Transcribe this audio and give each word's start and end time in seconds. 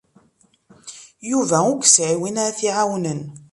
Yuba 1.31 1.57
ur 1.71 1.77
yesɛi 1.81 2.15
win 2.21 2.37
ara 2.43 2.57
t-iɛawnen. 2.57 3.21